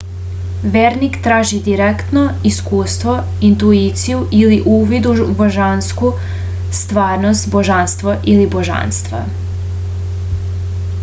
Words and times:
верник 0.75 1.17
тражи 1.25 1.59
директно 1.67 2.23
искуство 2.49 3.13
интуицију 3.49 4.23
или 4.39 4.57
увид 4.77 5.05
у 5.05 5.13
божанску 5.43 6.11
стварност/божанство 6.79 8.19
или 8.33 8.47
божанства 8.57 9.23